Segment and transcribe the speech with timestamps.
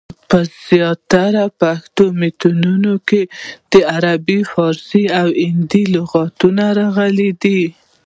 [0.29, 0.37] په
[0.67, 3.21] زیاترو پښتو متونو کي
[3.71, 7.61] دعربي، پاړسي، او هندي لغتونه راغلي دي.